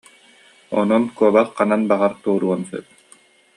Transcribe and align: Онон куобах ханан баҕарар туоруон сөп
Онон 0.79 1.03
куобах 1.15 1.49
ханан 1.57 1.81
баҕарар 1.89 2.13
туоруон 2.21 2.61
сөп 2.69 2.85